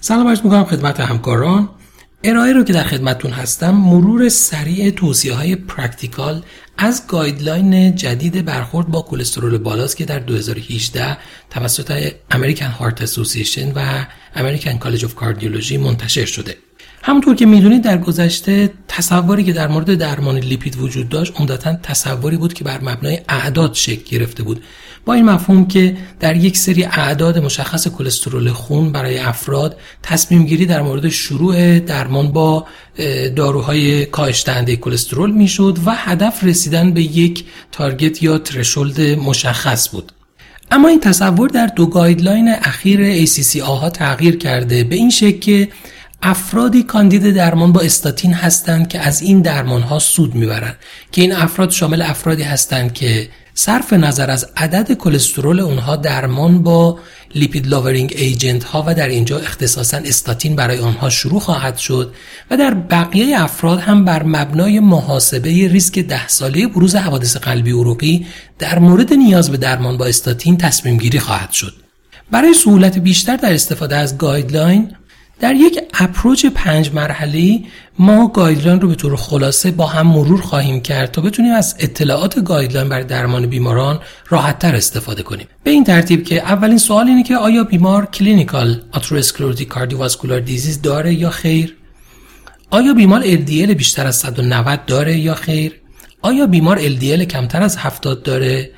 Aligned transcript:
سلام 0.00 0.28
عرض 0.28 0.40
می‌کنم 0.44 0.64
خدمت 0.64 1.00
همکاران. 1.00 1.68
ارائه 2.24 2.52
رو 2.52 2.64
که 2.64 2.72
در 2.72 2.84
خدمتتون 2.84 3.30
هستم 3.30 3.70
مرور 3.70 4.28
سریع 4.28 4.90
توصیه 4.90 5.34
های 5.34 5.56
practical 5.56 6.42
از 6.78 7.06
guideline 7.08 7.94
جدید 7.94 8.44
برخورد 8.44 8.88
با 8.88 9.02
کلسترول 9.02 9.58
بالاست 9.58 9.96
که 9.96 10.04
در 10.04 10.18
2018 10.18 11.16
توسط 11.50 12.12
American 12.30 12.66
Heart 12.66 13.02
Association 13.02 13.72
و 13.72 14.06
American 14.34 14.78
College 14.78 15.04
of 15.04 15.14
Cardiology 15.14 15.76
منتشر 15.76 16.24
شده. 16.24 16.56
همونطور 17.06 17.36
که 17.36 17.46
می‌دونید 17.46 17.82
در 17.82 17.98
گذشته 17.98 18.70
تصوری 18.88 19.44
که 19.44 19.52
در 19.52 19.68
مورد 19.68 19.94
درمان 19.94 20.38
لیپید 20.38 20.76
وجود 20.76 21.08
داشت 21.08 21.32
عمدتا 21.36 21.76
تصوری 21.82 22.36
بود 22.36 22.54
که 22.54 22.64
بر 22.64 22.80
مبنای 22.80 23.20
اعداد 23.28 23.74
شکل 23.74 24.18
گرفته 24.18 24.42
بود. 24.42 24.62
با 25.04 25.14
این 25.14 25.24
مفهوم 25.24 25.66
که 25.66 25.96
در 26.20 26.36
یک 26.36 26.56
سری 26.56 26.84
اعداد 26.84 27.38
مشخص 27.38 27.88
کلسترول 27.88 28.48
خون 28.48 28.92
برای 28.92 29.18
افراد 29.18 29.76
تصمیم 30.02 30.46
گیری 30.46 30.66
در 30.66 30.82
مورد 30.82 31.08
شروع 31.08 31.78
درمان 31.78 32.32
با 32.32 32.66
داروهای 33.36 34.06
کاهش 34.06 34.44
دهنده 34.46 34.76
کلسترول 34.76 35.30
می‌شد 35.30 35.78
و 35.86 35.94
هدف 35.96 36.44
رسیدن 36.44 36.92
به 36.92 37.02
یک 37.02 37.44
target 37.72 38.22
یا 38.22 38.38
threshold 38.38 39.00
مشخص 39.00 39.88
بود. 39.88 40.12
اما 40.70 40.88
این 40.88 41.00
تصور 41.00 41.48
در 41.48 41.66
دو 41.66 41.86
guideline 41.86 42.48
اخیر 42.48 43.26
ACC 43.26 43.60
AHA 43.60 43.90
تغییر 43.90 44.36
کرده 44.36 44.84
به 44.84 44.96
این 44.96 45.10
شکل 45.10 45.38
که 45.38 45.68
افرادی 46.26 46.82
کاندید 46.82 47.30
درمان 47.30 47.72
با 47.72 47.80
استاتین 47.80 48.32
هستند 48.32 48.88
که 48.88 49.00
از 49.00 49.22
این 49.22 49.40
درمان 49.40 49.82
ها 49.82 49.98
سود 49.98 50.34
می‌برند 50.34 50.76
که 51.12 51.22
این 51.22 51.32
افراد 51.32 51.70
شامل 51.70 52.02
افرادی 52.02 52.42
هستند 52.42 52.92
که 52.92 53.28
صرف 53.54 53.92
نظر 53.92 54.30
از 54.30 54.46
عدد 54.56 54.92
کلسترول 54.92 55.60
اونها 55.60 55.96
درمان 55.96 56.62
با 56.62 56.98
lipid 57.34 57.66
lowering 57.66 58.14
agent 58.16 58.64
ها 58.64 58.84
و 58.86 58.94
در 58.94 59.08
اینجا 59.08 59.38
اختصاصا 59.38 59.96
استاتین 59.96 60.56
برای 60.56 60.78
آنها 60.78 61.10
شروع 61.10 61.40
خواهد 61.40 61.76
شد 61.76 62.14
و 62.50 62.56
در 62.56 62.74
بقیه 62.74 63.42
افراد 63.42 63.78
هم 63.78 64.04
بر 64.04 64.22
مبنای 64.22 64.80
محاسبه 64.80 65.68
ریسک 65.68 65.98
ده 65.98 66.28
ساله 66.28 66.66
بروز 66.66 66.96
حوادث 66.96 67.36
قلبی 67.36 67.70
عروقی 67.70 68.26
در 68.58 68.78
مورد 68.78 69.12
نیاز 69.12 69.50
به 69.50 69.56
درمان 69.56 69.96
با 69.96 70.06
استاتین 70.06 70.56
تصمیم 70.56 70.96
گیری 70.96 71.18
خواهد 71.18 71.52
شد. 71.52 71.74
برای 72.30 72.54
سهولت 72.54 72.98
بیشتر 72.98 73.36
در 73.36 73.54
استفاده 73.54 73.96
از 73.96 74.18
guideline 74.18 74.90
در 75.40 75.54
یک 75.54 75.78
approach 75.94 76.46
پنج 76.46 76.94
مرحله 76.94 77.60
ما 77.98 78.28
guideline 78.28 78.80
رو 78.80 78.88
به 78.88 78.94
طور 78.94 79.16
خلاصه 79.16 79.70
با 79.70 79.86
هم 79.86 80.06
مرور 80.06 80.40
خواهیم 80.40 80.80
کرد 80.80 81.10
تا 81.10 81.22
بتونیم 81.22 81.52
از 81.54 81.74
اطلاعات 81.78 82.44
guideline 82.44 82.88
برای 82.88 83.04
درمان 83.04 83.46
بیماران 83.46 84.00
راحتتر 84.28 84.74
استفاده 84.74 85.22
کنیم. 85.22 85.46
به 85.64 85.70
این 85.70 85.84
ترتیب 85.84 86.24
که 86.24 86.42
اولین 86.42 86.78
سوال 86.78 87.06
اینه 87.06 87.22
که 87.22 87.36
آیا 87.36 87.64
بیمار 87.64 88.06
clinical 88.06 88.80
atherosclerotic 88.92 89.68
cardiovascular 89.68 90.40
disease 90.40 90.82
داره 90.82 91.14
یا 91.14 91.30
خیر؟ 91.30 91.76
آیا 92.70 92.94
بیمار 92.94 93.22
LDL 93.22 93.70
بیشتر 93.70 94.06
از 94.06 94.16
190 94.16 94.86
داره 94.86 95.18
یا 95.18 95.34
خیر؟ 95.34 95.72
آیا 96.22 96.46
بیمار 96.46 96.78
LDL 96.78 97.22
کمتر 97.22 97.62
از 97.62 97.76
70 97.76 98.22
داره؟ 98.22 98.70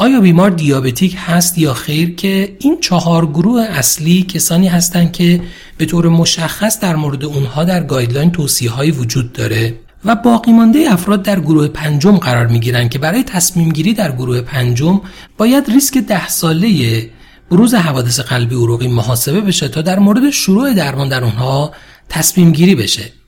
آیا 0.00 0.20
بیمار 0.20 0.50
diabetic 0.50 1.16
هست 1.18 1.58
یا 1.58 1.74
خیر 1.74 2.14
که 2.14 2.56
این 2.60 2.80
چهار 2.80 3.26
گروه 3.26 3.62
اصلی 3.62 4.22
کسانی 4.22 4.68
هستند 4.68 5.12
که 5.12 5.40
به 5.78 5.86
طور 5.86 6.08
مشخص 6.08 6.80
در 6.80 6.96
مورد 6.96 7.24
اونها 7.24 7.64
در 7.64 7.82
guideline 7.82 8.30
توصیه 8.30 8.70
های 8.70 8.90
وجود 8.90 9.32
داره 9.32 9.74
و 10.04 10.14
باقی 10.14 10.52
مانده 10.52 10.92
افراد 10.92 11.22
در 11.22 11.40
گروه 11.40 11.68
پنجم 11.68 12.16
قرار 12.16 12.46
می 12.46 12.60
گیرند 12.60 12.90
که 12.90 12.98
برای 12.98 13.22
تصمیم 13.22 13.68
گیری 13.68 13.94
در 13.94 14.12
گروه 14.12 14.40
پنجم 14.40 15.00
باید 15.38 15.70
ریسک 15.70 15.98
ده 15.98 16.28
ساله 16.28 17.10
بروز 17.50 17.74
حوادث 17.74 18.20
قلبی 18.20 18.54
عروقی 18.54 18.88
محاسبه 18.88 19.40
بشه 19.40 19.68
تا 19.68 19.82
در 19.82 19.98
مورد 19.98 20.30
شروع 20.30 20.74
درمان 20.74 21.08
در 21.08 21.24
اونها 21.24 21.72
تصمیم 22.08 22.52
گیری 22.52 22.74
بشه. 22.74 23.19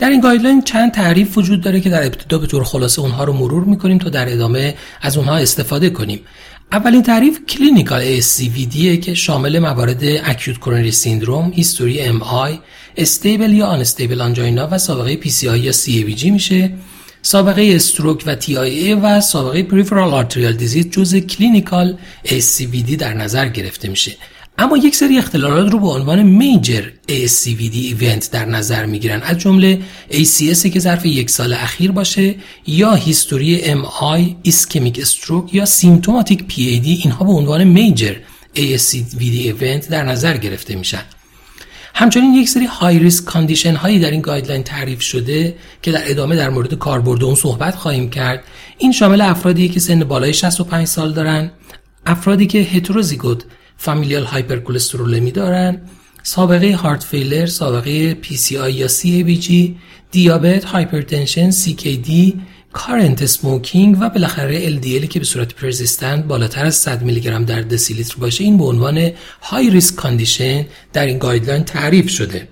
در 0.00 0.10
این 0.10 0.20
guideline 0.20 0.62
چند 0.62 0.92
تعریف 0.92 1.38
وجود 1.38 1.60
داره 1.60 1.80
که 1.80 1.90
در 1.90 2.06
ابتدا 2.06 2.38
به 2.38 2.46
طور 2.46 2.64
خلاصه 2.64 3.00
اونها 3.00 3.24
رو 3.24 3.32
مرور 3.32 3.64
می‌کنیم 3.64 3.98
تا 3.98 4.08
در 4.08 4.32
ادامه 4.32 4.74
از 5.00 5.16
اونها 5.16 5.36
استفاده 5.36 5.90
کنیم 5.90 6.20
اولین 6.72 7.02
تعریف 7.02 7.38
clinical 7.48 8.20
ASCVD 8.20 8.76
که 8.76 9.14
شامل 9.14 9.58
موارد 9.58 10.04
acute 10.04 10.58
coronary 10.58 10.90
syndrome، 10.90 11.52
history 11.54 12.00
MI، 12.00 12.58
stable 12.96 13.52
یا 13.52 13.66
unstable 13.66 14.20
angina 14.20 14.68
و 14.70 14.78
سابقه 14.78 15.16
PCI 15.16 15.60
یا 15.60 15.72
CABG 15.72 16.30
میشه. 16.30 16.72
سابقه 17.22 17.72
stroke 17.74 18.22
و 18.26 18.34
TIA 18.34 18.94
و 18.94 19.20
سابقه 19.20 19.62
peripheral 19.62 20.14
arterial 20.14 20.52
disease 20.52 20.90
جزء 20.90 21.20
clinical 21.20 21.98
ASCVD 22.24 22.96
در 22.98 23.14
نظر 23.14 23.48
گرفته 23.48 23.88
میشه. 23.88 24.12
اما 24.60 24.76
یک 24.76 24.96
سری 24.96 25.18
اختلالات 25.18 25.72
رو 25.72 25.78
به 25.78 25.88
عنوان 25.88 26.22
major 26.22 26.82
ASCVD 27.08 27.74
event 27.74 28.30
در 28.30 28.44
نظر 28.44 28.86
می‌گیرن. 28.86 29.22
از 29.22 29.38
جمله 29.38 29.80
ACS 30.10 30.66
که 30.66 30.80
ظرف 30.80 31.06
یک 31.06 31.30
سال 31.30 31.52
اخیر 31.52 31.92
باشه 31.92 32.34
یا 32.66 32.94
history 32.94 33.62
MI 33.74 34.34
ischemic 34.42 34.98
stroke 34.98 35.54
یا 35.54 35.64
symptomatic 35.64 36.40
PAD 36.40 36.86
اینها 36.86 37.24
به 37.24 37.32
عنوان 37.32 37.64
major 37.64 38.14
ASCVD 38.56 39.22
event 39.22 39.88
در 39.88 40.02
نظر 40.02 40.36
گرفته 40.36 40.76
میشن. 40.76 41.02
همچنین 41.94 42.34
یک 42.34 42.48
سری 42.48 42.66
high 42.66 42.98
risk 42.98 43.24
condition 43.24 43.74
هایی 43.74 43.98
در 43.98 44.10
این 44.10 44.20
guideline 44.20 44.62
تعریف 44.62 45.00
شده 45.00 45.56
که 45.82 45.92
در 45.92 46.10
ادامه 46.10 46.36
در 46.36 46.50
مورد 46.50 46.74
کاربرد 46.74 47.24
اون 47.24 47.34
صحبت 47.34 47.74
خواهیم 47.74 48.10
کرد. 48.10 48.44
این 48.78 48.92
شامل 48.92 49.20
افرادی 49.20 49.68
که 49.68 49.80
سن 49.80 50.04
بالای 50.04 50.34
65 50.34 50.86
سال 50.86 51.12
دارن 51.12 51.50
افرادی 52.06 52.46
که 52.46 52.58
heterozygote 52.58 53.44
familial 53.82 54.24
hypercholesterolemia 54.24 55.30
دارن 55.30 55.80
سابقه 56.22 56.76
heart 56.76 57.04
failure 57.04 57.46
سابقه 57.46 58.14
PCI 58.14 58.72
یا 58.72 58.88
CABG 58.88 59.76
دیابت 60.10 60.64
hypertension 60.64 61.50
CKD 61.50 62.40
current 62.72 63.26
smoking 63.26 63.96
و 64.00 64.08
بالاخره 64.08 64.80
LDL 64.80 65.08
که 65.08 65.18
به 65.18 65.24
صورت 65.24 65.54
persistent 65.54 66.24
بالاتر 66.24 66.64
از 66.64 66.74
100 66.74 67.02
میلی 67.02 67.20
گرم 67.20 67.44
در 67.44 67.60
دسیلیتر 67.60 68.16
باشه. 68.18 68.44
این 68.44 68.58
به 68.58 68.64
عنوان 68.64 69.10
high 69.42 69.70
risk 69.70 69.94
condition 69.94 70.66
در 70.92 71.06
این 71.06 71.18
guideline 71.18 71.64
تعریف 71.64 72.10
شده. 72.10 72.48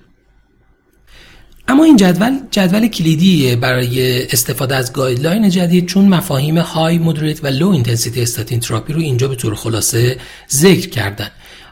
اما 1.69 1.83
این 1.83 1.97
جدول 1.97 2.39
جدول 2.51 2.87
کلیدی 2.87 3.55
برای 3.55 4.23
استفاده 4.23 4.75
از 4.75 4.93
guideline 4.93 5.49
جدید 5.49 5.85
چون 5.85 6.07
مفاهیم 6.07 6.57
high 6.57 6.97
moderate 6.97 7.43
و 7.43 7.47
low 7.47 7.69
intensity 7.69 8.21
statin 8.21 8.59
therapy 8.59 8.93
رو 8.93 9.01
اینجا 9.01 9.27
به 9.27 9.35
طور 9.35 9.55
خلاصه 9.55 10.17
ذکر 10.51 10.89
کردن. 10.89 11.27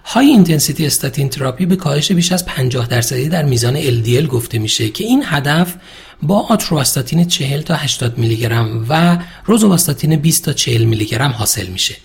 high 0.05 0.25
intensity 0.25 0.85
statin 0.85 1.29
therapy 1.29 1.65
به 1.65 1.75
کاهش 1.75 2.11
بیش 2.11 2.31
از 2.31 2.45
50 2.45 2.87
درصدی 2.87 3.29
در 3.29 3.45
میزان 3.45 3.81
LDL 3.81 4.27
گفته 4.27 4.59
میشه 4.59 4.89
که 4.89 5.03
این 5.03 5.23
هدف 5.25 5.75
با 6.21 6.39
آتورواستاتین 6.39 7.27
40 7.27 7.61
تا 7.61 7.75
80 7.75 8.17
میلی 8.17 8.35
گرم 8.35 8.85
و 8.89 9.17
روزوواستاتین 9.45 10.15
20 10.15 10.45
تا 10.45 10.53
40 10.53 10.83
میلی 10.83 11.05
گرم 11.05 11.31
حاصل 11.31 11.67
میشه. 11.67 11.95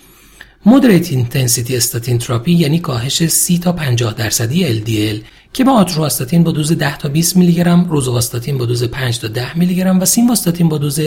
moderate 0.66 1.10
intensity 1.10 1.76
statin 1.76 2.18
therapy 2.18 2.52
یعنی 2.52 2.78
کاهش 2.78 3.26
30 3.26 3.58
تا 3.58 3.72
50 3.72 4.14
درصدی 4.14 4.80
LDL 4.80 5.24
که 5.52 5.64
با 5.64 5.72
آتورواستاتین 5.72 6.44
با 6.44 6.52
دوز 6.52 6.72
10 6.72 6.96
تا 6.96 7.08
20 7.08 7.36
میلی 7.36 7.52
گرم، 7.52 7.84
روزوواستاتین 7.84 8.58
با 8.58 8.66
دوز 8.66 8.84
5 8.84 9.18
تا 9.18 9.28
10 9.28 9.58
میلی 9.58 9.74
گرم 9.74 10.00
و 10.00 10.04
سیمواستاتین 10.04 10.68
با 10.68 10.78
دوز 10.78 11.00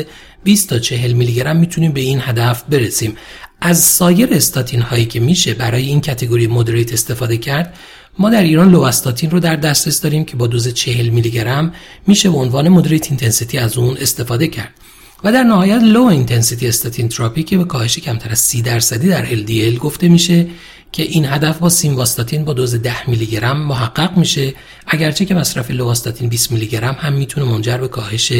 20 0.43 0.69
تا 0.69 0.79
40 0.79 1.13
میلی 1.13 1.33
گرم 1.33 1.57
می‌تونیم 1.57 1.91
به 1.91 2.01
این 2.01 2.19
هدف 2.21 2.63
برسیم. 2.63 3.15
از 3.61 3.79
سایر 3.79 4.33
استاتین 4.33 4.81
هایی 4.81 5.05
که 5.05 5.19
میشه 5.19 5.53
برای 5.53 5.85
این 5.85 6.01
category 6.01 6.47
moderate 6.47 6.93
استفاده 6.93 7.37
کرد 7.37 7.75
ما 8.19 8.29
در 8.29 8.43
ایران 8.43 8.71
لواستاتین 8.71 9.31
رو 9.31 9.39
در 9.39 9.55
دسترس 9.55 10.01
داریم 10.01 10.25
که 10.25 10.35
با 10.35 10.47
دوز 10.47 10.67
40 10.67 11.09
میلی 11.09 11.31
گرم 11.31 11.73
میشه 12.07 12.29
به 12.29 12.37
عنوان 12.37 12.69
moderate 12.69 13.07
intensity 13.07 13.57
از 13.57 13.77
اون 13.77 13.97
استفاده 13.97 14.47
کرد. 14.47 14.73
و 15.23 15.31
در 15.31 15.43
نهایت 15.43 15.81
low 15.81 16.03
intensity 16.03 16.67
statin 16.67 17.09
therapy 17.09 17.43
که 17.43 17.57
به 17.57 17.63
کاهش 17.63 17.99
کمتر 17.99 18.31
از 18.31 18.39
30 18.39 18.61
درصدی 18.61 19.07
در 19.07 19.25
LDL 19.25 19.77
گفته 19.79 20.07
میشه 20.07 20.47
که 20.95 21.03
این 21.03 21.25
هدف 21.25 21.57
با 21.57 21.69
سیمواستاتین 21.69 22.45
با 22.45 22.53
دوز 22.53 22.75
10 22.75 23.09
میلی 23.09 23.25
گرم 23.25 23.57
محقق 23.57 24.17
میشه. 24.17 24.53
اگرچه 24.87 25.25
که 25.25 25.35
مصرف 25.35 25.71
لواستاتین 25.71 26.29
20 26.29 26.51
میلی 26.51 26.67
گرم 26.67 26.97
هم 26.99 27.13
می‌تونه 27.13 27.45
منجر 27.45 27.77
به 27.77 27.87
کاهش 27.87 28.33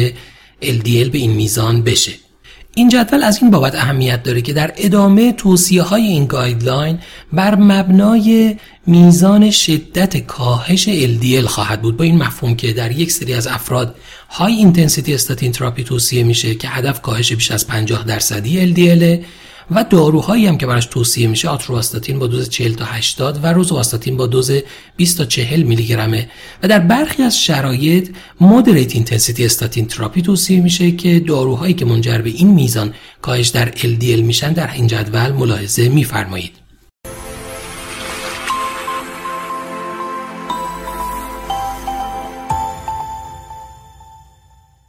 LDL 0.62 1.08
به 1.12 1.18
این 1.18 1.30
میزان 1.30 1.82
بشه. 1.82 2.12
این 2.74 2.88
جدول 2.88 3.22
از 3.22 3.38
این 3.42 3.50
بابت 3.50 3.74
اهمیت 3.74 4.22
داره 4.22 4.40
که 4.40 4.52
در 4.52 4.72
ادامه 4.76 5.32
توصیه 5.32 5.82
های 5.82 6.02
این 6.02 6.26
guideline 6.26 6.98
بر 7.32 7.54
مبنای 7.54 8.56
میزان 8.86 9.50
شدت 9.50 10.16
کاهش 10.16 10.88
LDL 10.88 11.46
خواهد 11.46 11.82
بود. 11.82 11.96
با 11.96 12.04
این 12.04 12.18
مفهوم 12.18 12.56
که 12.56 12.72
در 12.72 12.90
یک 12.90 13.12
سری 13.12 13.34
از 13.34 13.46
افراد 13.46 13.94
high 14.30 14.52
intensity 14.52 15.14
statin 15.14 15.52
therapy 15.52 15.84
توصیه 15.84 16.22
میشه 16.22 16.54
که 16.54 16.68
هدف 16.68 17.02
کاهش 17.02 17.32
بیش 17.32 17.50
از 17.50 17.66
50 17.66 18.04
درصدی 18.04 18.74
LDL 18.74 19.24
و 19.70 19.84
داروهایی 19.84 20.46
هم 20.46 20.58
که 20.58 20.66
براش 20.66 20.86
توصیه 20.86 21.28
میشه 21.28 21.48
آتورواستاتین 21.48 22.18
با 22.18 22.26
دوز 22.26 22.48
40 22.48 22.74
تا 22.74 22.84
80 22.84 23.40
و 23.42 23.46
روزواستاتین 23.46 24.16
با 24.16 24.26
دوز 24.26 24.52
20 24.96 25.18
تا 25.18 25.24
40 25.24 25.62
میلی 25.62 25.86
گرمه 25.86 26.30
و 26.62 26.68
در 26.68 26.78
برخی 26.78 27.22
از 27.22 27.42
شرایط 27.42 28.10
moderate 28.40 28.94
intensity 28.94 29.44
statin 29.44 29.86
therapy 29.86 30.22
توصیه 30.22 30.60
میشه 30.60 30.90
که 30.90 31.20
داروهایی 31.20 31.74
که 31.74 31.84
منجر 31.84 32.18
به 32.18 32.30
این 32.30 32.48
میزان 32.48 32.94
کاهش 33.22 33.48
در 33.48 33.70
LDL 33.70 34.22
میشن 34.22 34.52
در 34.52 34.72
این 34.72 34.86
جدول 34.86 35.32
ملاحظه 35.32 35.88
میفرمایید. 35.88 36.65